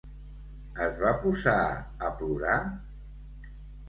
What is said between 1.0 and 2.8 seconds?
va posar a plorar?